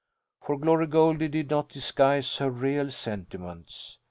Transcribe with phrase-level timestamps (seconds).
[0.41, 3.99] For Glory Goldie did not disguise her real sentiments.